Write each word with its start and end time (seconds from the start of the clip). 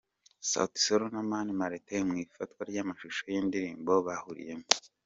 Sauti 0.39 0.79
Sol 0.85 1.03
na 1.13 1.21
Mani 1.29 1.53
Martin 1.59 2.01
mu 2.09 2.15
ifatwa 2.25 2.61
ry'amashusho 2.69 3.23
y'indirimbo 3.33 3.93
bahuriyemo. 4.05 4.67